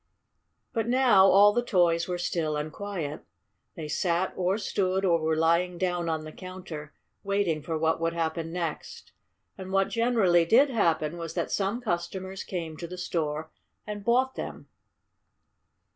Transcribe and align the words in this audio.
But 0.73 0.87
now 0.87 1.27
all 1.27 1.53
the 1.53 1.61
toys 1.61 2.07
were 2.07 2.17
still 2.17 2.57
and 2.57 2.73
quiet. 2.73 3.23
They 3.75 3.87
sat 3.87 4.33
or 4.35 4.57
stood 4.57 5.05
or 5.05 5.19
were 5.19 5.35
lying 5.35 5.77
down 5.77 6.09
on 6.09 6.23
the 6.23 6.31
counter, 6.31 6.95
waiting 7.23 7.61
for 7.61 7.77
what 7.77 8.01
would 8.01 8.13
happen 8.13 8.51
next. 8.51 9.11
And 9.59 9.71
what 9.71 9.89
generally 9.89 10.43
did 10.43 10.71
happen 10.71 11.19
was 11.19 11.35
that 11.35 11.51
some 11.51 11.81
customers 11.81 12.43
came 12.43 12.77
to 12.77 12.87
the 12.87 12.97
store 12.97 13.51
and 13.85 14.03
bought 14.03 14.33
them. 14.33 14.67